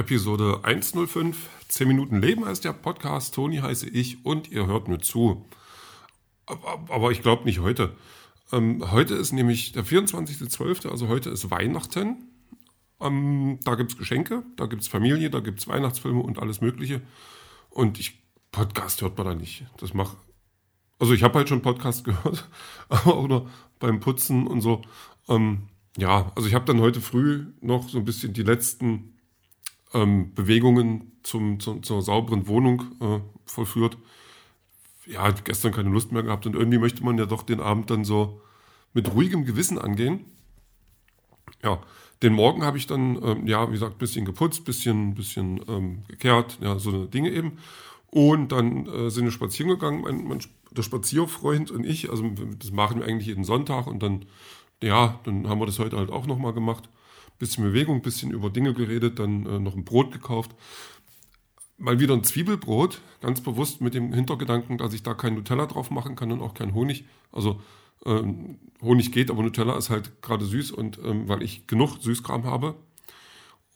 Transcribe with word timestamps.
Episode 0.00 0.60
105, 0.62 1.50
10 1.68 1.86
Minuten 1.86 2.22
Leben 2.22 2.46
heißt 2.46 2.64
der 2.64 2.72
Podcast. 2.72 3.34
Toni 3.34 3.58
heiße 3.58 3.86
ich 3.86 4.24
und 4.24 4.50
ihr 4.50 4.66
hört 4.66 4.88
mir 4.88 4.96
zu. 4.96 5.46
Aber 6.46 7.10
ich 7.10 7.20
glaube 7.20 7.44
nicht 7.44 7.58
heute. 7.58 7.94
Ähm, 8.50 8.90
heute 8.92 9.14
ist 9.14 9.32
nämlich 9.32 9.72
der 9.72 9.84
24.12., 9.84 10.88
also 10.88 11.08
heute 11.08 11.28
ist 11.28 11.50
Weihnachten. 11.50 12.16
Ähm, 12.98 13.58
da 13.62 13.74
gibt 13.74 13.92
es 13.92 13.98
Geschenke, 13.98 14.42
da 14.56 14.64
gibt 14.64 14.80
es 14.80 14.88
Familie, 14.88 15.28
da 15.28 15.40
gibt 15.40 15.58
es 15.58 15.68
Weihnachtsfilme 15.68 16.22
und 16.22 16.38
alles 16.38 16.62
Mögliche. 16.62 17.02
Und 17.68 18.00
ich, 18.00 18.22
Podcast 18.52 19.02
hört 19.02 19.18
man 19.18 19.26
da 19.26 19.34
nicht. 19.34 19.66
Das 19.76 19.92
macht. 19.92 20.16
Also 20.98 21.12
ich 21.12 21.22
habe 21.22 21.36
halt 21.36 21.50
schon 21.50 21.60
Podcast 21.60 22.04
gehört, 22.06 22.48
oder 23.04 23.50
beim 23.78 24.00
Putzen 24.00 24.46
und 24.46 24.62
so. 24.62 24.80
Ähm, 25.28 25.68
ja, 25.98 26.32
also 26.36 26.48
ich 26.48 26.54
habe 26.54 26.64
dann 26.64 26.80
heute 26.80 27.02
früh 27.02 27.48
noch 27.60 27.86
so 27.90 27.98
ein 27.98 28.06
bisschen 28.06 28.32
die 28.32 28.44
letzten 28.44 29.19
ähm, 29.94 30.34
Bewegungen 30.34 31.12
zum, 31.22 31.60
zum, 31.60 31.82
zur 31.82 32.02
sauberen 32.02 32.46
Wohnung 32.46 32.82
äh, 33.00 33.20
vollführt. 33.44 33.98
Ja, 35.06 35.30
gestern 35.30 35.72
keine 35.72 35.90
Lust 35.90 36.12
mehr 36.12 36.22
gehabt 36.22 36.46
und 36.46 36.54
irgendwie 36.54 36.78
möchte 36.78 37.04
man 37.04 37.18
ja 37.18 37.26
doch 37.26 37.42
den 37.42 37.60
Abend 37.60 37.90
dann 37.90 38.04
so 38.04 38.40
mit 38.92 39.12
ruhigem 39.12 39.44
Gewissen 39.44 39.78
angehen. 39.78 40.24
Ja, 41.62 41.80
den 42.22 42.34
Morgen 42.34 42.62
habe 42.62 42.76
ich 42.78 42.86
dann, 42.86 43.20
ähm, 43.22 43.46
ja, 43.46 43.66
wie 43.68 43.72
gesagt, 43.72 43.98
bisschen 43.98 44.24
geputzt, 44.24 44.64
bisschen, 44.64 45.14
bisschen 45.14 45.60
ähm, 45.68 46.02
gekehrt, 46.06 46.58
ja, 46.60 46.78
so 46.78 47.06
Dinge 47.06 47.30
eben. 47.30 47.58
Und 48.08 48.52
dann 48.52 48.86
äh, 48.86 49.10
sind 49.10 49.24
wir 49.24 49.32
spazieren 49.32 49.70
gegangen, 49.70 50.02
mein, 50.02 50.24
mein, 50.24 50.40
der 50.70 50.82
Spazierfreund 50.82 51.70
und 51.70 51.84
ich, 51.84 52.10
also 52.10 52.28
das 52.58 52.72
machen 52.72 53.00
wir 53.00 53.06
eigentlich 53.06 53.26
jeden 53.26 53.44
Sonntag 53.44 53.86
und 53.86 54.02
dann, 54.02 54.26
ja, 54.82 55.18
dann 55.24 55.48
haben 55.48 55.60
wir 55.60 55.66
das 55.66 55.78
heute 55.78 55.96
halt 55.96 56.10
auch 56.10 56.26
nochmal 56.26 56.52
gemacht 56.52 56.88
bisschen 57.40 57.64
Bewegung, 57.64 58.02
bisschen 58.02 58.30
über 58.30 58.50
Dinge 58.50 58.72
geredet, 58.74 59.18
dann 59.18 59.44
äh, 59.46 59.58
noch 59.58 59.74
ein 59.74 59.84
Brot 59.84 60.12
gekauft. 60.12 60.54
Mal 61.78 61.98
wieder 61.98 62.14
ein 62.14 62.22
Zwiebelbrot, 62.22 63.00
ganz 63.22 63.40
bewusst 63.40 63.80
mit 63.80 63.94
dem 63.94 64.12
Hintergedanken, 64.12 64.78
dass 64.78 64.92
ich 64.92 65.02
da 65.02 65.14
kein 65.14 65.34
Nutella 65.34 65.66
drauf 65.66 65.90
machen 65.90 66.14
kann 66.14 66.30
und 66.30 66.42
auch 66.42 66.54
kein 66.54 66.74
Honig. 66.74 67.06
Also 67.32 67.60
ähm, 68.04 68.58
Honig 68.82 69.10
geht, 69.10 69.30
aber 69.30 69.42
Nutella 69.42 69.76
ist 69.76 69.90
halt 69.90 70.22
gerade 70.22 70.44
süß 70.44 70.70
und 70.70 71.00
ähm, 71.02 71.28
weil 71.28 71.42
ich 71.42 71.66
genug 71.66 71.96
Süßkram 72.00 72.44
habe. 72.44 72.76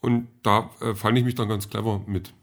Und 0.00 0.28
da 0.42 0.70
äh, 0.80 0.94
fand 0.94 1.16
ich 1.18 1.24
mich 1.24 1.34
dann 1.34 1.48
ganz 1.48 1.70
clever 1.70 2.02
mit. 2.06 2.34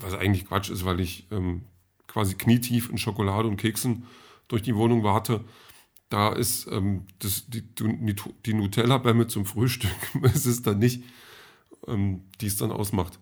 Was 0.00 0.12
eigentlich 0.12 0.46
Quatsch 0.46 0.68
ist, 0.68 0.84
weil 0.84 1.00
ich 1.00 1.26
ähm, 1.30 1.62
quasi 2.06 2.34
knietief 2.34 2.90
in 2.90 2.98
Schokolade 2.98 3.48
und 3.48 3.56
Keksen 3.56 4.04
durch 4.48 4.60
die 4.60 4.76
Wohnung 4.76 5.02
warte 5.02 5.42
da 6.14 6.28
ist 6.28 6.68
ähm, 6.70 7.08
das, 7.18 7.46
die, 7.48 7.64
die 8.46 8.54
Nutella-Bämme 8.54 9.26
zum 9.26 9.46
Frühstück. 9.46 9.90
es 10.22 10.46
ist 10.46 10.64
dann 10.64 10.78
nicht, 10.78 11.02
ähm, 11.88 12.22
die 12.40 12.46
es 12.46 12.56
dann 12.56 12.70
ausmacht. 12.70 13.18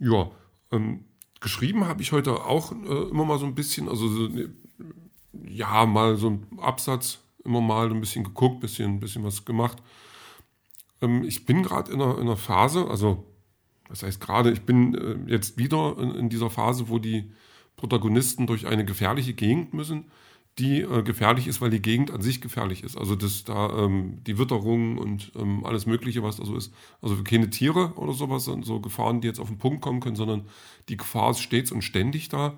Ja, 0.00 0.32
ähm, 0.72 1.04
geschrieben 1.38 1.86
habe 1.86 2.02
ich 2.02 2.10
heute 2.10 2.44
auch 2.44 2.72
äh, 2.72 3.10
immer 3.10 3.24
mal 3.24 3.38
so 3.38 3.46
ein 3.46 3.54
bisschen, 3.54 3.88
also 3.88 4.08
so, 4.08 4.26
ne, 4.26 4.52
ja, 5.48 5.86
mal 5.86 6.16
so 6.16 6.30
ein 6.30 6.46
Absatz, 6.58 7.20
immer 7.44 7.60
mal 7.60 7.92
ein 7.92 8.00
bisschen 8.00 8.24
geguckt, 8.24 8.58
bisschen, 8.58 8.98
bisschen 8.98 9.22
was 9.22 9.44
gemacht. 9.44 9.78
Ähm, 11.00 11.22
ich 11.22 11.46
bin 11.46 11.62
gerade 11.62 11.92
in, 11.92 12.00
in 12.00 12.06
einer, 12.22 12.36
Phase, 12.36 12.88
also 12.90 13.24
das 13.88 14.02
heißt 14.02 14.20
gerade, 14.20 14.50
ich 14.50 14.62
bin 14.62 14.96
äh, 14.96 15.30
jetzt 15.30 15.58
wieder 15.58 15.96
in, 15.96 16.10
in 16.16 16.28
dieser 16.28 16.50
Phase, 16.50 16.88
wo 16.88 16.98
die 16.98 17.30
Protagonisten 17.76 18.48
durch 18.48 18.66
eine 18.66 18.84
gefährliche 18.84 19.32
Gegend 19.32 19.74
müssen 19.74 20.06
die 20.58 20.80
äh, 20.80 21.02
gefährlich 21.02 21.46
ist, 21.48 21.60
weil 21.60 21.70
die 21.70 21.82
Gegend 21.82 22.10
an 22.10 22.22
sich 22.22 22.40
gefährlich 22.40 22.82
ist. 22.82 22.96
Also 22.96 23.14
das 23.14 23.44
da 23.44 23.84
ähm, 23.84 24.22
die 24.26 24.38
Witterung 24.38 24.96
und 24.96 25.32
ähm, 25.36 25.64
alles 25.66 25.84
Mögliche, 25.84 26.22
was 26.22 26.36
da 26.36 26.46
so 26.46 26.56
ist. 26.56 26.72
Also 27.02 27.22
keine 27.22 27.50
Tiere 27.50 27.92
oder 27.96 28.14
sowas, 28.14 28.44
so 28.44 28.80
Gefahren, 28.80 29.20
die 29.20 29.28
jetzt 29.28 29.40
auf 29.40 29.48
den 29.48 29.58
Punkt 29.58 29.82
kommen 29.82 30.00
können, 30.00 30.16
sondern 30.16 30.46
die 30.88 30.96
Gefahr 30.96 31.30
ist 31.30 31.40
stets 31.40 31.72
und 31.72 31.82
ständig 31.82 32.30
da. 32.30 32.54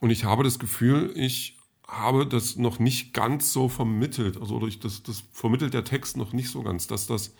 Und 0.00 0.10
ich 0.10 0.24
habe 0.24 0.44
das 0.44 0.58
Gefühl, 0.58 1.12
ich 1.14 1.58
habe 1.86 2.26
das 2.26 2.56
noch 2.56 2.78
nicht 2.78 3.12
ganz 3.12 3.52
so 3.52 3.68
vermittelt. 3.68 4.40
Also 4.40 4.58
durch 4.58 4.80
das, 4.80 5.02
das 5.02 5.24
vermittelt 5.32 5.74
der 5.74 5.84
Text 5.84 6.16
noch 6.16 6.32
nicht 6.32 6.48
so 6.48 6.62
ganz, 6.62 6.86
dass 6.86 7.06
das 7.06 7.34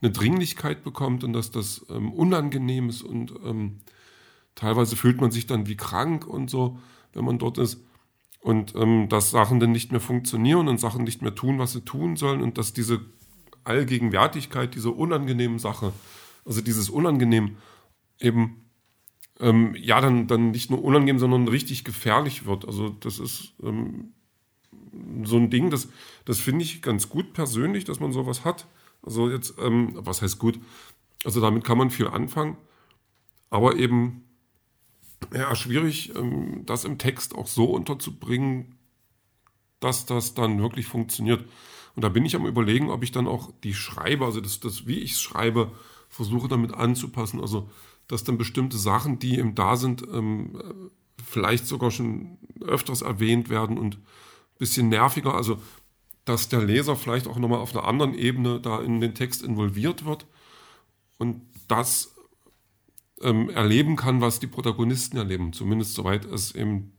eine 0.00 0.10
Dringlichkeit 0.10 0.82
bekommt 0.84 1.22
und 1.22 1.34
dass 1.34 1.50
das 1.50 1.84
ähm, 1.90 2.12
unangenehm 2.12 2.88
ist 2.88 3.02
und 3.02 3.32
ähm, 3.44 3.80
teilweise 4.54 4.96
fühlt 4.96 5.20
man 5.20 5.30
sich 5.30 5.46
dann 5.46 5.66
wie 5.66 5.76
krank 5.76 6.26
und 6.26 6.48
so, 6.50 6.78
wenn 7.12 7.24
man 7.24 7.38
dort 7.38 7.58
ist 7.58 7.84
und 8.42 8.74
ähm, 8.74 9.08
dass 9.08 9.30
Sachen 9.30 9.60
dann 9.60 9.72
nicht 9.72 9.92
mehr 9.92 10.00
funktionieren 10.00 10.68
und 10.68 10.78
Sachen 10.78 11.04
nicht 11.04 11.22
mehr 11.22 11.34
tun, 11.34 11.58
was 11.58 11.72
sie 11.72 11.84
tun 11.84 12.16
sollen 12.16 12.42
und 12.42 12.58
dass 12.58 12.72
diese 12.72 13.00
Allgegenwärtigkeit 13.64 14.74
dieser 14.74 14.94
unangenehmen 14.94 15.60
Sache, 15.60 15.92
also 16.44 16.60
dieses 16.60 16.90
Unangenehm 16.90 17.56
eben 18.18 18.64
ähm, 19.38 19.76
ja 19.78 20.00
dann, 20.00 20.26
dann 20.26 20.50
nicht 20.50 20.70
nur 20.70 20.82
unangenehm, 20.82 21.20
sondern 21.20 21.46
richtig 21.46 21.84
gefährlich 21.84 22.44
wird. 22.44 22.66
Also 22.66 22.88
das 22.88 23.20
ist 23.20 23.54
ähm, 23.62 24.12
so 25.22 25.36
ein 25.36 25.48
Ding, 25.48 25.70
das, 25.70 25.88
das 26.24 26.40
finde 26.40 26.64
ich 26.64 26.82
ganz 26.82 27.08
gut 27.08 27.34
persönlich, 27.34 27.84
dass 27.84 28.00
man 28.00 28.10
sowas 28.12 28.44
hat. 28.44 28.66
Also 29.02 29.30
jetzt, 29.30 29.54
ähm, 29.60 29.92
was 29.94 30.20
heißt 30.20 30.40
gut? 30.40 30.58
Also 31.24 31.40
damit 31.40 31.62
kann 31.62 31.78
man 31.78 31.90
viel 31.90 32.08
anfangen, 32.08 32.56
aber 33.50 33.76
eben 33.76 34.24
ja, 35.34 35.54
schwierig, 35.54 36.14
ähm, 36.16 36.64
das 36.66 36.84
im 36.84 36.98
Text 36.98 37.34
auch 37.34 37.46
so 37.46 37.66
unterzubringen, 37.66 38.76
dass 39.80 40.06
das 40.06 40.34
dann 40.34 40.60
wirklich 40.60 40.86
funktioniert. 40.86 41.44
Und 41.94 42.02
da 42.02 42.08
bin 42.08 42.24
ich 42.24 42.36
am 42.36 42.46
überlegen, 42.46 42.90
ob 42.90 43.02
ich 43.02 43.12
dann 43.12 43.26
auch 43.26 43.52
die 43.64 43.74
Schreibe, 43.74 44.24
also 44.24 44.40
das, 44.40 44.60
das 44.60 44.86
wie 44.86 45.00
ich 45.00 45.12
es 45.12 45.20
schreibe, 45.20 45.72
versuche 46.08 46.48
damit 46.48 46.74
anzupassen. 46.74 47.40
Also, 47.40 47.68
dass 48.08 48.24
dann 48.24 48.38
bestimmte 48.38 48.78
Sachen, 48.78 49.18
die 49.18 49.38
eben 49.38 49.54
da 49.54 49.76
sind, 49.76 50.02
ähm, 50.12 50.60
vielleicht 51.24 51.66
sogar 51.66 51.90
schon 51.90 52.38
öfters 52.60 53.02
erwähnt 53.02 53.48
werden 53.48 53.78
und 53.78 53.96
ein 53.96 54.58
bisschen 54.58 54.88
nerviger. 54.88 55.34
Also, 55.34 55.58
dass 56.24 56.48
der 56.48 56.62
Leser 56.62 56.96
vielleicht 56.96 57.26
auch 57.26 57.38
nochmal 57.38 57.58
auf 57.58 57.74
einer 57.74 57.86
anderen 57.86 58.14
Ebene 58.14 58.60
da 58.60 58.80
in 58.80 59.00
den 59.00 59.14
Text 59.14 59.42
involviert 59.42 60.04
wird. 60.04 60.26
Und 61.18 61.42
das 61.68 62.11
ähm, 63.22 63.50
erleben 63.50 63.96
kann, 63.96 64.20
was 64.20 64.40
die 64.40 64.46
Protagonisten 64.46 65.16
erleben. 65.16 65.52
Zumindest 65.52 65.94
soweit 65.94 66.24
es 66.24 66.54
eben 66.54 66.92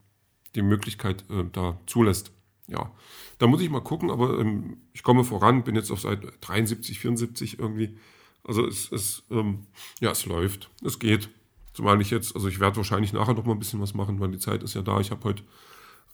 die 0.55 0.61
Möglichkeit 0.61 1.25
äh, 1.29 1.45
da 1.51 1.79
zulässt. 1.85 2.31
Ja, 2.67 2.91
da 3.39 3.47
muss 3.47 3.61
ich 3.61 3.69
mal 3.69 3.81
gucken, 3.81 4.09
aber 4.09 4.39
ähm, 4.39 4.77
ich 4.93 5.03
komme 5.03 5.23
voran, 5.23 5.63
bin 5.63 5.75
jetzt 5.75 5.91
auf 5.91 5.99
Seite 5.99 6.31
73, 6.41 6.99
74 6.99 7.59
irgendwie. 7.59 7.97
Also 8.43 8.65
es, 8.65 8.91
es, 8.91 9.23
ähm, 9.31 9.67
ja, 9.99 10.11
es 10.11 10.25
läuft, 10.25 10.69
es 10.83 10.99
geht. 10.99 11.29
Zumal 11.73 11.99
ich 12.01 12.11
jetzt, 12.11 12.35
also 12.35 12.47
ich 12.47 12.59
werde 12.59 12.77
wahrscheinlich 12.77 13.13
nachher 13.13 13.33
noch 13.33 13.45
mal 13.45 13.53
ein 13.53 13.59
bisschen 13.59 13.81
was 13.81 13.93
machen, 13.93 14.19
weil 14.19 14.31
die 14.31 14.39
Zeit 14.39 14.63
ist 14.63 14.75
ja 14.75 14.81
da. 14.81 14.99
Ich 14.99 15.11
habe 15.11 15.23
heute 15.23 15.43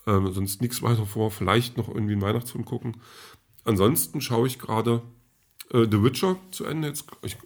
ähm, 0.08 0.32
sonst 0.32 0.62
nichts 0.62 0.82
weiter 0.82 1.06
vor. 1.06 1.32
Vielleicht 1.32 1.78
noch 1.78 1.90
irgendwie 1.90 2.14
einen 2.14 2.22
Weihnachtsfilm 2.22 2.66
gucken. 2.66 2.98
Ansonsten 3.66 4.22
schaue 4.22 4.48
ich 4.48 4.58
gerade 4.58 5.02
äh, 5.72 5.86
The 5.90 6.02
Witcher 6.02 6.38
zu 6.52 6.66
Ende. 6.66 6.88
Jetzt, 6.88 7.06
ich 7.24 7.38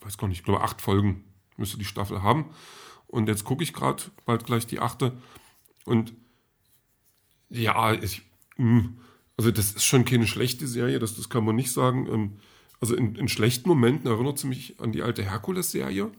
weiß 0.00 0.16
gar 0.16 0.28
nicht, 0.28 0.38
ich 0.38 0.44
glaube 0.44 0.62
acht 0.62 0.80
Folgen 0.80 1.24
müsste 1.56 1.78
die 1.78 1.84
Staffel 1.84 2.22
haben. 2.22 2.46
Und 3.06 3.28
jetzt 3.28 3.44
gucke 3.44 3.62
ich 3.62 3.72
gerade 3.72 4.02
bald 4.24 4.44
gleich 4.44 4.66
die 4.66 4.80
achte. 4.80 5.12
Und 5.84 6.14
ja, 7.50 7.92
ich, 7.92 8.22
hm, 8.56 8.98
also 9.36 9.50
das 9.50 9.72
ist 9.72 9.84
schon 9.84 10.04
keine 10.04 10.26
schlechte 10.26 10.66
Serie, 10.66 10.98
das, 10.98 11.16
das 11.16 11.28
kann 11.28 11.44
man 11.44 11.56
nicht 11.56 11.72
sagen. 11.72 12.06
Ähm, 12.10 12.38
also 12.80 12.96
in, 12.96 13.14
in 13.14 13.28
schlechten 13.28 13.68
Momenten 13.68 14.10
erinnert 14.10 14.38
sie 14.38 14.48
mich 14.48 14.80
an 14.80 14.92
die 14.92 15.02
alte 15.02 15.22
Herkules-Serie, 15.22 16.10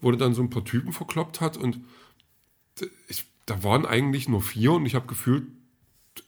wo 0.00 0.10
er 0.10 0.16
dann 0.16 0.34
so 0.34 0.42
ein 0.42 0.50
paar 0.50 0.64
Typen 0.64 0.92
verkloppt 0.92 1.40
hat 1.40 1.56
und 1.56 1.80
ich, 3.08 3.26
da 3.46 3.62
waren 3.62 3.84
eigentlich 3.84 4.28
nur 4.28 4.40
vier 4.40 4.72
und 4.72 4.86
ich 4.86 4.94
habe 4.94 5.06
gefühlt 5.06 5.46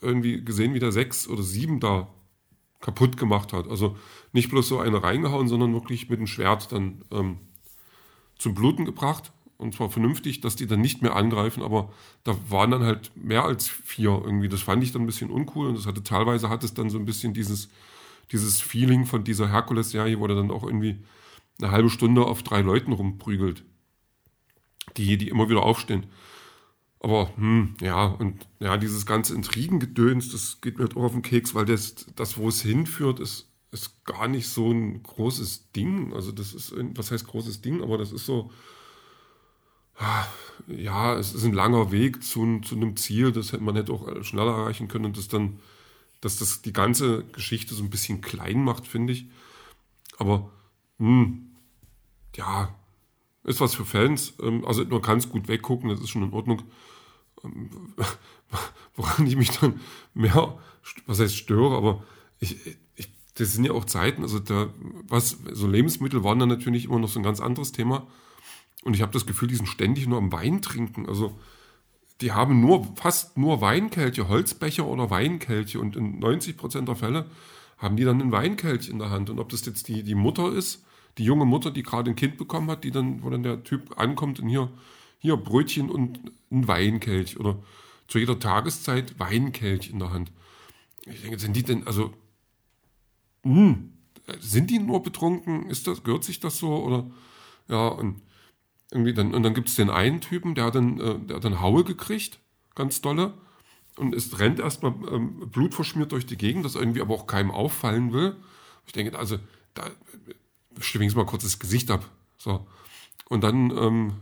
irgendwie 0.00 0.44
gesehen, 0.44 0.74
wie 0.74 0.78
der 0.78 0.92
sechs 0.92 1.28
oder 1.28 1.42
sieben 1.42 1.80
da 1.80 2.12
kaputt 2.80 3.16
gemacht 3.16 3.52
hat. 3.52 3.68
Also 3.68 3.96
nicht 4.32 4.50
bloß 4.50 4.68
so 4.68 4.78
eine 4.78 5.02
reingehauen, 5.02 5.48
sondern 5.48 5.72
wirklich 5.72 6.08
mit 6.08 6.18
dem 6.18 6.26
Schwert 6.26 6.72
dann 6.72 7.04
ähm, 7.10 7.38
zum 8.42 8.54
Bluten 8.54 8.84
gebracht. 8.84 9.32
Und 9.56 9.74
zwar 9.74 9.90
vernünftig, 9.90 10.40
dass 10.40 10.56
die 10.56 10.66
dann 10.66 10.80
nicht 10.80 11.02
mehr 11.02 11.14
angreifen, 11.14 11.62
aber 11.62 11.92
da 12.24 12.36
waren 12.48 12.72
dann 12.72 12.82
halt 12.82 13.12
mehr 13.14 13.44
als 13.44 13.68
vier 13.68 14.10
irgendwie. 14.24 14.48
Das 14.48 14.60
fand 14.60 14.82
ich 14.82 14.90
dann 14.90 15.02
ein 15.02 15.06
bisschen 15.06 15.30
uncool 15.30 15.68
und 15.68 15.78
das 15.78 15.86
hatte 15.86 16.02
teilweise 16.02 16.48
hat 16.48 16.64
es 16.64 16.74
dann 16.74 16.90
so 16.90 16.98
ein 16.98 17.04
bisschen 17.04 17.32
dieses, 17.32 17.68
dieses 18.32 18.60
Feeling 18.60 19.06
von 19.06 19.22
dieser 19.22 19.48
Herkules-Serie, 19.50 20.18
wo 20.18 20.26
er 20.26 20.34
dann 20.34 20.50
auch 20.50 20.64
irgendwie 20.64 20.98
eine 21.60 21.70
halbe 21.70 21.90
Stunde 21.90 22.24
auf 22.24 22.42
drei 22.42 22.60
Leuten 22.60 22.90
rumprügelt, 22.90 23.64
die, 24.96 25.16
die 25.16 25.28
immer 25.28 25.48
wieder 25.48 25.62
aufstehen. 25.62 26.06
Aber, 26.98 27.30
hm, 27.36 27.76
ja, 27.80 28.06
und 28.06 28.46
ja, 28.58 28.76
dieses 28.76 29.06
ganze 29.06 29.34
Intrigengedöns, 29.34 30.30
das 30.30 30.60
geht 30.60 30.78
mir 30.78 30.84
halt 30.84 30.96
auch 30.96 31.04
auf 31.04 31.12
den 31.12 31.22
Keks, 31.22 31.54
weil 31.54 31.66
das, 31.66 32.06
das 32.16 32.36
wo 32.36 32.48
es 32.48 32.62
hinführt, 32.62 33.20
ist 33.20 33.51
ist 33.72 34.04
gar 34.04 34.28
nicht 34.28 34.48
so 34.48 34.70
ein 34.70 35.02
großes 35.02 35.72
Ding. 35.72 36.12
Also 36.12 36.30
das 36.30 36.52
ist, 36.52 36.74
was 36.94 37.10
heißt 37.10 37.26
großes 37.26 37.62
Ding, 37.62 37.82
aber 37.82 37.98
das 37.98 38.12
ist 38.12 38.26
so, 38.26 38.52
ja, 40.68 41.16
es 41.18 41.34
ist 41.34 41.44
ein 41.44 41.52
langer 41.52 41.90
Weg 41.90 42.22
zu, 42.22 42.60
zu 42.60 42.76
einem 42.76 42.96
Ziel, 42.96 43.32
das 43.32 43.52
man 43.52 43.76
hätte 43.76 43.92
auch 43.92 44.22
schneller 44.22 44.52
erreichen 44.52 44.88
können 44.88 45.06
und 45.06 45.16
das 45.16 45.28
dann, 45.28 45.58
dass 46.20 46.38
das 46.38 46.62
die 46.62 46.72
ganze 46.72 47.24
Geschichte 47.32 47.74
so 47.74 47.82
ein 47.82 47.90
bisschen 47.90 48.20
klein 48.20 48.62
macht, 48.62 48.86
finde 48.86 49.14
ich. 49.14 49.26
Aber, 50.18 50.50
hm, 50.98 51.50
ja, 52.36 52.74
ist 53.44 53.60
was 53.60 53.74
für 53.74 53.84
Fans. 53.84 54.34
Ähm, 54.40 54.64
also 54.64 54.84
man 54.84 55.02
kann 55.02 55.18
es 55.18 55.28
gut 55.28 55.48
weggucken, 55.48 55.88
das 55.88 56.00
ist 56.00 56.10
schon 56.10 56.22
in 56.22 56.32
Ordnung. 56.32 56.62
Ähm, 57.44 57.70
woran 58.96 59.26
ich 59.26 59.36
mich 59.36 59.50
dann 59.58 59.80
mehr, 60.14 60.58
was 61.06 61.20
heißt 61.20 61.36
störe, 61.36 61.76
aber 61.76 62.04
ich, 62.38 62.56
das 63.34 63.52
sind 63.52 63.64
ja 63.64 63.72
auch 63.72 63.84
Zeiten, 63.84 64.22
also 64.22 64.38
da, 64.38 64.68
was, 65.08 65.38
so 65.52 65.66
Lebensmittel 65.66 66.22
waren 66.22 66.38
dann 66.38 66.48
natürlich 66.48 66.84
immer 66.84 66.98
noch 66.98 67.08
so 67.08 67.18
ein 67.18 67.22
ganz 67.22 67.40
anderes 67.40 67.72
Thema. 67.72 68.06
Und 68.84 68.94
ich 68.94 69.02
habe 69.02 69.12
das 69.12 69.26
Gefühl, 69.26 69.48
die 69.48 69.54
sind 69.54 69.68
ständig 69.68 70.06
nur 70.06 70.18
am 70.18 70.32
Wein 70.32 70.60
trinken. 70.60 71.06
Also 71.06 71.38
die 72.20 72.32
haben 72.32 72.60
nur, 72.60 72.84
fast 72.96 73.36
nur 73.38 73.60
Weinkelche, 73.60 74.28
Holzbecher 74.28 74.86
oder 74.86 75.10
Weinkelche. 75.10 75.80
Und 75.80 75.96
in 75.96 76.18
90 76.18 76.56
Prozent 76.56 76.88
der 76.88 76.96
Fälle 76.96 77.26
haben 77.78 77.96
die 77.96 78.04
dann 78.04 78.20
einen 78.20 78.32
Weinkelch 78.32 78.88
in 78.88 78.98
der 78.98 79.10
Hand. 79.10 79.30
Und 79.30 79.38
ob 79.38 79.48
das 79.48 79.64
jetzt 79.64 79.88
die, 79.88 80.02
die 80.02 80.14
Mutter 80.14 80.52
ist, 80.52 80.84
die 81.18 81.24
junge 81.24 81.44
Mutter, 81.44 81.70
die 81.70 81.82
gerade 81.82 82.10
ein 82.10 82.16
Kind 82.16 82.36
bekommen 82.38 82.70
hat, 82.70 82.84
die 82.84 82.90
dann, 82.90 83.22
wo 83.22 83.30
dann 83.30 83.42
der 83.42 83.64
Typ 83.64 83.98
ankommt 83.98 84.40
und 84.40 84.48
hier, 84.48 84.70
hier 85.18 85.36
Brötchen 85.36 85.90
und 85.90 86.20
ein 86.50 86.68
Weinkelch 86.68 87.38
oder 87.38 87.58
zu 88.08 88.18
jeder 88.18 88.38
Tageszeit 88.38 89.18
Weinkelch 89.18 89.90
in 89.90 89.98
der 89.98 90.10
Hand. 90.10 90.32
Ich 91.06 91.22
denke, 91.22 91.38
sind 91.38 91.56
die 91.56 91.62
denn, 91.62 91.86
also, 91.86 92.12
mh, 93.42 93.54
hm, 93.54 93.92
sind 94.40 94.70
die 94.70 94.78
nur 94.78 95.02
betrunken? 95.02 95.68
Ist 95.68 95.86
das, 95.86 96.02
gehört 96.02 96.24
sich 96.24 96.40
das 96.40 96.58
so? 96.58 96.74
Oder, 96.74 97.10
ja, 97.68 97.88
und 97.88 98.22
irgendwie 98.90 99.14
dann, 99.14 99.34
und 99.34 99.42
dann 99.42 99.54
gibt 99.54 99.68
es 99.68 99.76
den 99.76 99.90
einen 99.90 100.20
Typen, 100.20 100.54
der 100.54 100.64
hat 100.64 100.74
dann, 100.74 101.00
äh, 101.00 101.18
der 101.18 101.36
hat 101.36 101.44
dann 101.44 101.60
Haue 101.60 101.84
gekriegt, 101.84 102.40
ganz 102.74 103.00
dolle, 103.00 103.34
und 103.96 104.14
es 104.14 104.38
rennt 104.38 104.58
erstmal 104.58 104.94
ähm, 105.10 105.50
blutverschmiert 105.50 106.12
durch 106.12 106.26
die 106.26 106.36
Gegend, 106.36 106.64
das 106.64 106.74
irgendwie 106.74 107.00
aber 107.00 107.14
auch 107.14 107.26
keinem 107.26 107.50
auffallen 107.50 108.12
will. 108.12 108.36
Ich 108.86 108.92
denke, 108.92 109.18
also, 109.18 109.38
da 109.74 109.84
schwingst 110.80 111.16
mal 111.16 111.26
kurz 111.26 111.42
das 111.42 111.58
Gesicht 111.58 111.90
ab. 111.90 112.08
So. 112.38 112.66
Und 113.28 113.44
dann 113.44 113.70
ähm, 113.70 114.12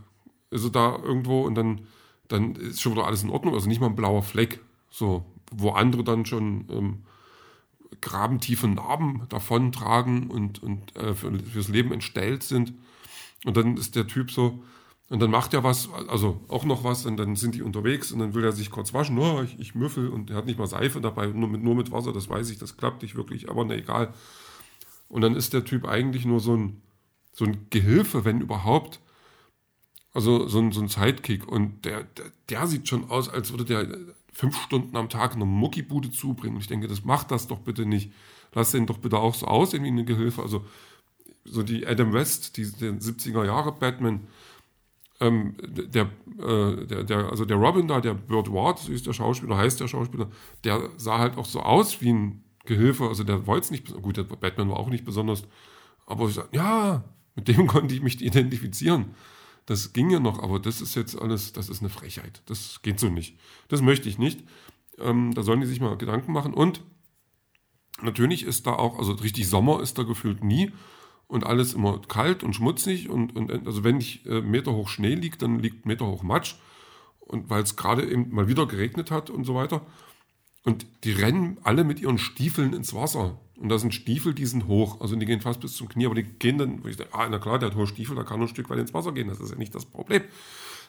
ist 0.49 0.63
er 0.63 0.69
da 0.71 0.97
irgendwo 0.97 1.41
und 1.41 1.55
dann, 1.55 1.87
dann 2.27 2.55
ist 2.55 2.81
schon 2.81 2.93
wieder 2.93 3.05
alles 3.05 3.23
in 3.23 3.29
Ordnung. 3.29 3.53
Also 3.53 3.67
nicht 3.67 3.81
mal 3.81 3.87
ein 3.87 3.95
blauer 3.95 4.23
Fleck. 4.23 4.59
So, 4.89 5.25
wo 5.51 5.71
andere 5.71 6.03
dann 6.03 6.25
schon 6.25 6.67
ähm, 6.69 7.03
grabentiefe 7.99 8.67
Narben 8.67 9.23
davon 9.29 9.71
tragen 9.71 10.29
und, 10.29 10.63
und 10.63 10.95
äh, 10.95 11.13
für, 11.13 11.37
fürs 11.39 11.67
Leben 11.67 11.91
entstellt 11.91 12.43
sind. 12.43 12.73
Und 13.45 13.57
dann 13.57 13.75
ist 13.75 13.95
der 13.95 14.07
Typ 14.07 14.31
so, 14.31 14.63
und 15.09 15.19
dann 15.19 15.29
macht 15.29 15.53
er 15.53 15.63
was, 15.65 15.89
also 16.07 16.39
auch 16.47 16.63
noch 16.63 16.85
was, 16.85 17.05
und 17.05 17.17
dann 17.17 17.35
sind 17.35 17.53
die 17.55 17.63
unterwegs 17.63 18.13
und 18.13 18.19
dann 18.19 18.33
will 18.33 18.45
er 18.45 18.53
sich 18.53 18.71
kurz 18.71 18.93
waschen. 18.93 19.17
Oh, 19.17 19.41
ich, 19.41 19.59
ich 19.59 19.75
müffel 19.75 20.07
und 20.07 20.29
er 20.29 20.37
hat 20.37 20.45
nicht 20.45 20.57
mal 20.57 20.67
Seife 20.67 21.01
dabei, 21.01 21.27
nur 21.27 21.49
mit, 21.49 21.61
nur 21.61 21.75
mit 21.75 21.91
Wasser, 21.91 22.13
das 22.13 22.29
weiß 22.29 22.49
ich, 22.49 22.59
das 22.59 22.77
klappt 22.77 23.01
nicht 23.01 23.15
wirklich, 23.15 23.49
aber 23.49 23.65
na 23.65 23.75
egal. 23.75 24.13
Und 25.09 25.21
dann 25.21 25.35
ist 25.35 25.51
der 25.51 25.65
Typ 25.65 25.85
eigentlich 25.85 26.23
nur 26.23 26.39
so 26.39 26.55
ein, 26.55 26.81
so 27.33 27.43
ein 27.43 27.67
Gehilfe, 27.69 28.23
wenn 28.23 28.39
überhaupt. 28.39 29.01
Also 30.13 30.47
so 30.47 30.59
ein, 30.59 30.71
so 30.71 30.81
ein 30.81 30.87
Sidekick. 30.87 31.45
Und 31.45 31.83
der, 31.83 32.03
der, 32.03 32.31
der 32.49 32.67
sieht 32.67 32.87
schon 32.87 33.09
aus, 33.09 33.27
als 33.27 33.51
würde 33.51 33.65
der 33.65 33.87
fünf 34.31 34.57
Stunden 34.61 34.95
am 34.95 35.09
Tag 35.09 35.35
eine 35.35 35.45
Muckibude 35.45 36.11
zubringen. 36.11 36.55
Und 36.55 36.61
ich 36.61 36.67
denke, 36.67 36.87
das 36.87 37.03
macht 37.03 37.31
das 37.31 37.47
doch 37.47 37.59
bitte 37.59 37.85
nicht. 37.85 38.11
Lass 38.53 38.71
den 38.71 38.85
doch 38.85 38.97
bitte 38.97 39.19
auch 39.19 39.35
so 39.35 39.47
aussehen 39.47 39.83
wie 39.83 39.89
eine 39.89 40.05
Gehilfe. 40.05 40.41
Also 40.41 40.65
so 41.43 41.63
die 41.63 41.85
Adam 41.85 42.13
West, 42.13 42.57
die, 42.57 42.71
der 42.71 42.93
70er 42.93 43.45
Jahre 43.45 43.71
Batman, 43.71 44.27
ähm, 45.19 45.55
der, 45.61 46.09
äh, 46.39 46.85
der, 46.85 47.03
der, 47.03 47.29
also 47.29 47.45
der 47.45 47.57
Robin 47.57 47.87
da, 47.87 48.01
der 48.01 48.15
Burt 48.15 48.51
Ward, 48.51 48.79
so 48.79 48.91
ist 48.91 49.07
der 49.07 49.13
Schauspieler, 49.13 49.57
heißt 49.57 49.79
der 49.79 49.87
Schauspieler, 49.87 50.29
der 50.63 50.89
sah 50.97 51.19
halt 51.19 51.37
auch 51.37 51.45
so 51.45 51.61
aus 51.61 52.01
wie 52.01 52.11
ein 52.11 52.43
Gehilfe, 52.65 53.07
also 53.07 53.23
der 53.23 53.45
wollte 53.47 53.65
es 53.65 53.71
nicht, 53.71 54.01
gut, 54.01 54.17
der 54.17 54.23
Batman 54.23 54.69
war 54.69 54.77
auch 54.77 54.89
nicht 54.89 55.05
besonders, 55.05 55.43
aber 56.05 56.27
ich 56.27 56.35
sage, 56.35 56.49
ja, 56.53 57.03
mit 57.35 57.47
dem 57.47 57.67
konnte 57.67 57.93
ich 57.93 58.01
mich 58.01 58.21
identifizieren. 58.21 59.15
Das 59.65 59.93
ging 59.93 60.09
ja 60.09 60.19
noch, 60.19 60.41
aber 60.41 60.59
das 60.59 60.81
ist 60.81 60.95
jetzt 60.95 61.19
alles, 61.19 61.53
das 61.53 61.69
ist 61.69 61.81
eine 61.81 61.89
Frechheit. 61.89 62.41
Das 62.47 62.81
geht 62.81 62.99
so 62.99 63.09
nicht. 63.09 63.37
Das 63.67 63.81
möchte 63.81 64.09
ich 64.09 64.17
nicht. 64.17 64.43
Ähm, 64.97 65.33
da 65.33 65.43
sollen 65.43 65.61
die 65.61 65.67
sich 65.67 65.79
mal 65.79 65.97
Gedanken 65.97 66.31
machen. 66.31 66.53
Und 66.53 66.81
natürlich 68.01 68.43
ist 68.43 68.67
da 68.67 68.73
auch, 68.73 68.97
also 68.97 69.13
richtig 69.13 69.47
Sommer 69.47 69.81
ist 69.81 69.97
da 69.97 70.03
gefühlt 70.03 70.43
nie 70.43 70.71
und 71.27 71.45
alles 71.45 71.73
immer 71.73 72.01
kalt 72.01 72.43
und 72.43 72.53
schmutzig. 72.53 73.09
Und, 73.09 73.35
und 73.35 73.51
also 73.65 73.83
wenn 73.83 73.97
nicht 73.97 74.25
äh, 74.25 74.41
Meter 74.41 74.73
hoch 74.73 74.89
Schnee 74.89 75.15
liegt, 75.15 75.41
dann 75.41 75.59
liegt 75.59 75.85
Meter 75.85 76.05
hoch 76.05 76.23
Matsch. 76.23 76.55
Und 77.19 77.49
weil 77.49 77.63
es 77.63 77.77
gerade 77.77 78.09
eben 78.09 78.33
mal 78.33 78.47
wieder 78.47 78.65
geregnet 78.65 79.11
hat 79.11 79.29
und 79.29 79.45
so 79.45 79.55
weiter. 79.55 79.85
Und 80.63 80.85
die 81.03 81.13
rennen 81.13 81.57
alle 81.63 81.83
mit 81.83 81.99
ihren 82.01 82.17
Stiefeln 82.17 82.73
ins 82.73 82.93
Wasser. 82.93 83.39
Und 83.61 83.69
da 83.69 83.77
sind 83.77 83.93
Stiefel, 83.93 84.33
die 84.33 84.47
sind 84.47 84.67
hoch. 84.67 85.01
Also 85.01 85.15
die 85.15 85.25
gehen 85.27 85.39
fast 85.39 85.59
bis 85.59 85.75
zum 85.75 85.87
Knie, 85.87 86.07
aber 86.07 86.15
die 86.15 86.23
gehen 86.23 86.57
dann, 86.57 86.83
wo 86.83 86.87
ich 86.87 86.97
denke, 86.97 87.13
ah, 87.13 87.27
na 87.29 87.37
klar, 87.37 87.59
der 87.59 87.69
hat 87.69 87.75
hohe 87.75 87.85
Stiefel, 87.85 88.15
da 88.15 88.23
kann 88.23 88.41
ein 88.41 88.47
Stück 88.47 88.71
weit 88.71 88.79
ins 88.79 88.93
Wasser 88.93 89.11
gehen. 89.11 89.27
Das 89.27 89.39
ist 89.39 89.51
ja 89.51 89.55
nicht 89.55 89.75
das 89.75 89.85
Problem. 89.85 90.23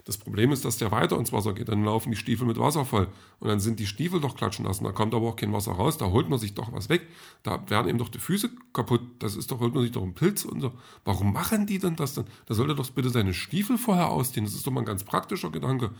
Das 0.04 0.18
Problem 0.18 0.50
ist, 0.50 0.64
dass 0.64 0.78
der 0.78 0.90
weiter 0.90 1.16
ins 1.16 1.32
Wasser 1.32 1.52
geht. 1.52 1.68
Dann 1.68 1.84
laufen 1.84 2.10
die 2.10 2.16
Stiefel 2.16 2.46
mit 2.46 2.58
Wasser 2.58 2.84
voll. 2.84 3.08
Und 3.38 3.48
dann 3.48 3.60
sind 3.60 3.78
die 3.78 3.86
Stiefel 3.86 4.20
doch 4.20 4.36
klatschen 4.36 4.64
lassen. 4.64 4.82
Da 4.82 4.90
kommt 4.90 5.14
aber 5.14 5.28
auch 5.28 5.36
kein 5.36 5.52
Wasser 5.52 5.72
raus. 5.72 5.96
Da 5.96 6.06
holt 6.06 6.28
man 6.28 6.40
sich 6.40 6.54
doch 6.54 6.72
was 6.72 6.88
weg. 6.88 7.06
Da 7.44 7.70
werden 7.70 7.88
eben 7.88 7.98
doch 7.98 8.08
die 8.08 8.18
Füße 8.18 8.50
kaputt. 8.72 9.00
Das 9.20 9.36
ist 9.36 9.52
doch, 9.52 9.60
holt 9.60 9.74
man 9.74 9.84
sich 9.84 9.92
doch 9.92 10.02
einen 10.02 10.14
Pilz 10.14 10.44
und 10.44 10.60
so. 10.60 10.72
Warum 11.04 11.32
machen 11.32 11.66
die 11.66 11.78
denn 11.78 11.94
das 11.94 12.14
dann? 12.14 12.26
Da 12.46 12.54
sollte 12.54 12.74
doch 12.74 12.90
bitte 12.90 13.10
seine 13.10 13.32
Stiefel 13.32 13.78
vorher 13.78 14.10
ausziehen. 14.10 14.44
Das 14.44 14.54
ist 14.54 14.66
doch 14.66 14.72
mal 14.72 14.80
ein 14.80 14.86
ganz 14.86 15.04
praktischer 15.04 15.50
Gedanke. 15.50 15.92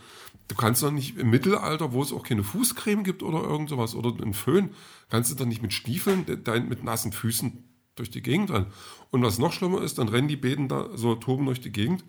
Du 0.49 0.55
kannst 0.55 0.83
doch 0.83 0.91
nicht 0.91 1.17
im 1.17 1.29
Mittelalter, 1.29 1.93
wo 1.93 2.01
es 2.01 2.11
auch 2.11 2.23
keine 2.23 2.43
Fußcreme 2.43 3.03
gibt 3.03 3.23
oder 3.23 3.41
irgend 3.41 3.69
sowas 3.69 3.95
oder 3.95 4.13
einen 4.21 4.33
Föhn, 4.33 4.71
kannst 5.09 5.31
du 5.31 5.35
doch 5.35 5.45
nicht 5.45 5.61
mit 5.61 5.71
Stiefeln, 5.71 6.25
mit 6.67 6.83
nassen 6.83 7.13
Füßen 7.13 7.63
durch 7.95 8.09
die 8.09 8.21
Gegend 8.21 8.51
rennen. 8.51 8.67
Und 9.11 9.21
was 9.23 9.39
noch 9.39 9.53
schlimmer 9.53 9.81
ist, 9.81 9.97
dann 9.97 10.09
rennen 10.09 10.27
die 10.27 10.35
Beten 10.35 10.67
da 10.67 10.89
so 10.95 11.15
toben 11.15 11.45
durch 11.45 11.61
die 11.61 11.71
Gegend 11.71 12.03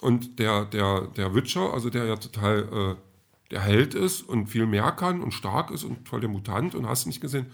und 0.00 0.38
der, 0.38 0.64
der, 0.64 1.08
der 1.08 1.34
Witcher, 1.34 1.72
also 1.72 1.90
der 1.90 2.04
ja 2.06 2.16
total 2.16 2.96
äh, 2.98 3.50
der 3.50 3.60
Held 3.60 3.94
ist 3.94 4.22
und 4.22 4.46
viel 4.46 4.66
mehr 4.66 4.92
kann 4.92 5.22
und 5.22 5.32
stark 5.32 5.70
ist 5.70 5.84
und 5.84 6.08
voll 6.08 6.20
der 6.20 6.30
Mutant 6.30 6.74
und 6.74 6.86
hast 6.86 7.06
nicht 7.06 7.20
gesehen, 7.20 7.46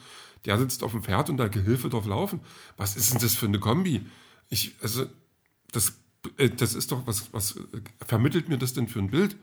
der 0.44 0.58
sitzt 0.58 0.84
auf 0.84 0.92
dem 0.92 1.02
Pferd 1.02 1.30
und 1.30 1.38
der 1.38 1.48
Gehilfe 1.48 1.88
darf 1.88 2.06
laufen. 2.06 2.40
Was 2.76 2.96
ist 2.96 3.12
denn 3.12 3.20
das 3.20 3.34
für 3.34 3.46
eine 3.46 3.58
Kombi? 3.58 4.06
Ich, 4.48 4.76
also, 4.80 5.06
das, 5.72 5.98
äh, 6.36 6.50
das 6.50 6.74
ist 6.74 6.92
doch, 6.92 7.06
was, 7.06 7.32
was 7.32 7.58
vermittelt 8.04 8.48
mir 8.48 8.58
das 8.58 8.74
denn 8.74 8.88
für 8.88 9.00
ein 9.00 9.10
Bild? 9.10 9.36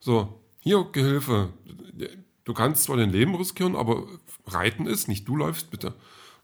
So, 0.00 0.42
hier, 0.58 0.86
Gehilfe, 0.92 1.50
du 2.44 2.54
kannst 2.54 2.84
zwar 2.84 2.96
dein 2.96 3.10
Leben 3.10 3.34
riskieren, 3.34 3.76
aber 3.76 4.06
reiten 4.46 4.86
ist, 4.86 5.08
nicht 5.08 5.26
du 5.28 5.36
läufst 5.36 5.70
bitte. 5.70 5.94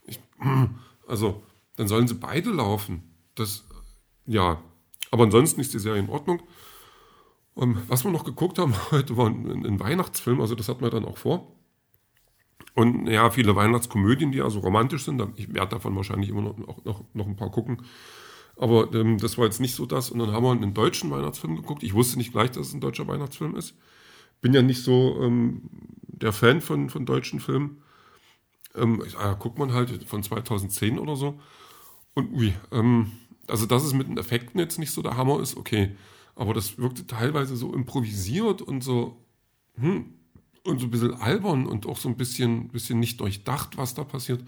Ich, 0.07 0.21
also, 1.07 1.43
dann 1.77 1.89
sollen 1.89 2.09
sie 2.09 2.15
beide 2.15 2.51
laufen. 2.51 3.03
Das, 3.35 3.65
ja, 4.25 4.63
aber 5.11 5.25
ansonsten 5.25 5.61
ist 5.61 5.75
die 5.75 5.79
Serie 5.79 6.01
in 6.01 6.09
Ordnung. 6.09 6.43
Und 7.55 7.89
was 7.89 8.05
wir 8.05 8.11
noch 8.11 8.25
geguckt 8.25 8.59
haben 8.59 8.75
heute 8.91 9.17
war 9.17 9.27
ein, 9.27 9.65
ein 9.65 9.81
Weihnachtsfilm, 9.81 10.41
also 10.41 10.55
das 10.55 10.69
hatten 10.69 10.83
wir 10.83 10.91
dann 10.91 11.05
auch 11.05 11.19
vor. 11.19 11.53
Und 12.75 13.07
ja, 13.07 13.31
viele 13.31 13.57
Weihnachtskomödien, 13.57 14.33
die 14.33 14.43
also 14.43 14.59
romantisch 14.59 15.05
sind. 15.05 15.23
Ich 15.37 15.53
werde 15.55 15.71
davon 15.71 15.97
wahrscheinlich 15.97 16.29
immer 16.29 16.43
noch, 16.43 16.59
noch, 16.85 17.05
noch 17.15 17.27
ein 17.27 17.37
paar 17.37 17.51
gucken. 17.51 17.83
Aber 18.57 18.93
ähm, 18.95 19.17
das 19.17 19.39
war 19.39 19.47
jetzt 19.47 19.61
nicht 19.61 19.75
so 19.75 19.87
das. 19.87 20.11
Und 20.11 20.19
dann 20.19 20.33
haben 20.33 20.45
wir 20.45 20.51
einen 20.51 20.75
deutschen 20.75 21.11
Weihnachtsfilm 21.11 21.57
geguckt. 21.57 21.83
Ich 21.83 21.95
wusste 21.95 22.19
nicht 22.19 22.33
gleich, 22.33 22.51
dass 22.51 22.69
es 22.69 22.75
ein 22.75 22.83
deutscher 22.83 23.07
Weihnachtsfilm 23.07 23.57
ist. 23.57 23.75
Bin 24.43 24.53
ja 24.53 24.61
nicht 24.61 24.83
so 24.83 25.19
ähm, 25.23 25.63
der 26.03 26.33
Fan 26.33 26.61
von, 26.61 26.91
von 26.91 27.07
deutschen 27.07 27.41
Filmen. 27.41 27.83
Ähm, 28.75 29.03
ja, 29.11 29.33
guckt 29.33 29.59
man 29.59 29.73
halt 29.73 30.05
von 30.05 30.23
2010 30.23 30.99
oder 30.99 31.17
so. 31.17 31.41
Und 32.15 32.33
ui, 32.35 32.55
ähm, 32.73 33.13
also 33.49 33.67
dass 33.67 33.85
es 33.85 33.93
mit 33.93 34.09
den 34.09 34.19
Effekten 34.19 34.59
jetzt 34.59 34.79
nicht 34.79 34.93
so 34.93 35.03
der 35.03 35.17
Hammer 35.17 35.41
ist, 35.41 35.57
okay. 35.57 35.97
Aber 36.35 36.53
das 36.53 36.79
wirkte 36.79 37.07
teilweise 37.07 37.57
so 37.57 37.73
improvisiert 37.73 38.63
und 38.63 38.85
so, 38.85 39.17
hm, 39.77 40.13
und 40.65 40.81
so 40.81 40.87
ein 40.87 40.91
bisschen 40.91 41.15
albern 41.15 41.67
und 41.67 41.87
auch 41.87 41.99
so 41.99 42.09
ein 42.09 42.17
bisschen, 42.17 42.69
bisschen 42.69 43.01
nicht 43.01 43.21
durchdacht, 43.21 43.77
was 43.77 43.95
da 43.95 44.05
passiert. 44.05 44.43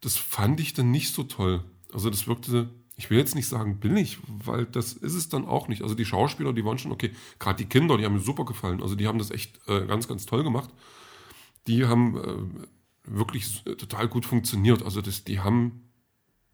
Das 0.00 0.16
fand 0.16 0.60
ich 0.60 0.74
dann 0.74 0.90
nicht 0.90 1.12
so 1.12 1.24
toll. 1.24 1.64
Also 1.92 2.10
das 2.10 2.28
wirkte, 2.28 2.70
ich 2.96 3.10
will 3.10 3.18
jetzt 3.18 3.34
nicht 3.34 3.48
sagen 3.48 3.80
billig, 3.80 4.18
weil 4.26 4.66
das 4.66 4.92
ist 4.92 5.14
es 5.14 5.28
dann 5.28 5.46
auch 5.46 5.68
nicht. 5.68 5.82
Also 5.82 5.94
die 5.94 6.04
Schauspieler, 6.04 6.52
die 6.52 6.64
waren 6.64 6.78
schon 6.78 6.92
okay. 6.92 7.10
Gerade 7.38 7.64
die 7.64 7.68
Kinder, 7.68 7.96
die 7.96 8.04
haben 8.04 8.14
mir 8.14 8.20
super 8.20 8.44
gefallen. 8.44 8.82
Also 8.82 8.94
die 8.94 9.06
haben 9.06 9.18
das 9.18 9.30
echt 9.30 9.58
äh, 9.66 9.86
ganz, 9.86 10.06
ganz 10.06 10.26
toll 10.26 10.44
gemacht. 10.44 10.70
Die 11.66 11.86
haben 11.86 12.16
äh, 12.16 12.36
wirklich 13.04 13.64
total 13.64 14.08
gut 14.08 14.26
funktioniert. 14.26 14.82
Also 14.82 15.00
das, 15.00 15.24
die 15.24 15.40
haben 15.40 15.87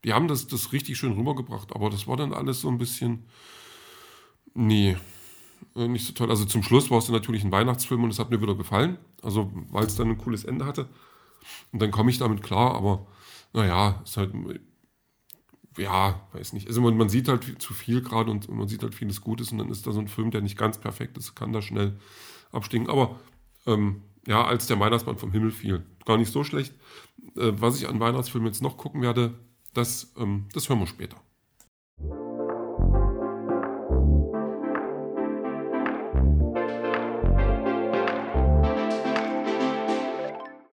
die 0.04 0.12
haben 0.12 0.28
das, 0.28 0.46
das 0.46 0.72
richtig 0.72 0.98
schön 0.98 1.12
rübergebracht, 1.12 1.74
aber 1.74 1.90
das 1.90 2.06
war 2.06 2.16
dann 2.16 2.32
alles 2.32 2.60
so 2.60 2.68
ein 2.68 2.78
bisschen, 2.78 3.24
nee, 4.54 4.96
äh, 5.74 5.88
nicht 5.88 6.06
so 6.06 6.12
toll. 6.12 6.30
Also 6.30 6.44
zum 6.44 6.62
Schluss 6.62 6.90
war 6.90 6.98
es 6.98 7.06
dann 7.06 7.14
natürlich 7.14 7.44
ein 7.44 7.52
Weihnachtsfilm 7.52 8.04
und 8.04 8.10
es 8.10 8.18
hat 8.18 8.30
mir 8.30 8.40
wieder 8.40 8.54
gefallen, 8.54 8.98
also 9.22 9.50
weil 9.70 9.86
es 9.86 9.96
dann 9.96 10.08
ein 10.10 10.18
cooles 10.18 10.44
Ende 10.44 10.66
hatte. 10.66 10.88
Und 11.72 11.80
dann 11.80 11.90
komme 11.90 12.10
ich 12.10 12.18
damit 12.18 12.42
klar, 12.42 12.74
aber 12.74 13.06
naja, 13.52 14.02
ist 14.04 14.16
halt, 14.16 14.32
ja, 15.78 16.20
weiß 16.32 16.52
nicht. 16.52 16.68
Also 16.68 16.80
man, 16.80 16.96
man 16.96 17.08
sieht 17.08 17.28
halt 17.28 17.60
zu 17.60 17.72
viel 17.72 18.02
gerade 18.02 18.30
und, 18.30 18.48
und, 18.48 18.58
man 18.58 18.68
sieht 18.68 18.82
halt 18.82 18.94
vieles 18.94 19.20
Gutes 19.20 19.52
und 19.52 19.58
dann 19.58 19.70
ist 19.70 19.86
da 19.86 19.92
so 19.92 20.00
ein 20.00 20.08
Film, 20.08 20.30
der 20.30 20.40
nicht 20.40 20.58
ganz 20.58 20.78
perfekt 20.78 21.16
ist, 21.16 21.34
kann 21.34 21.52
da 21.52 21.62
schnell 21.62 21.98
abstinken. 22.52 22.90
Aber 22.90 23.18
ähm, 23.66 24.02
ja, 24.26 24.44
als 24.44 24.66
der 24.66 24.80
Weihnachtsmann 24.80 25.16
vom 25.16 25.32
Himmel 25.32 25.50
fiel, 25.50 25.84
gar 26.04 26.16
nicht 26.18 26.32
so 26.32 26.44
schlecht. 26.44 26.74
Äh, 27.36 27.52
was 27.54 27.78
ich 27.78 27.88
an 27.88 28.00
Weihnachtsfilmen 28.00 28.46
jetzt 28.46 28.62
noch 28.62 28.76
gucken 28.76 29.02
werde, 29.02 29.34
das, 29.74 30.12
ähm, 30.16 30.46
das 30.52 30.68
hören 30.68 30.80
wir 30.80 30.86
später. 30.86 31.16